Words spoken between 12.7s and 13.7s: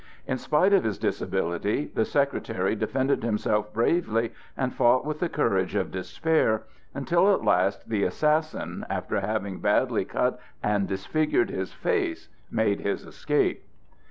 his escape.